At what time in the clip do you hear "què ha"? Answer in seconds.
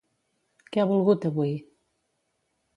0.71-0.87